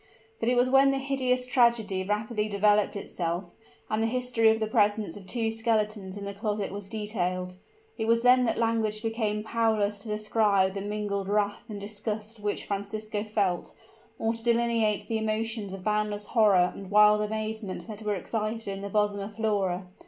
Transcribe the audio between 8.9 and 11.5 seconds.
became powerless to describe the mingled